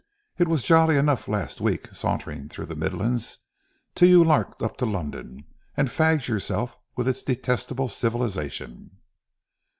[0.39, 3.37] It was jolly enough last week sauntering through the Midlands,
[3.93, 5.45] till you larked up to London,
[5.77, 8.97] and fagged yourself with its detestable civilization."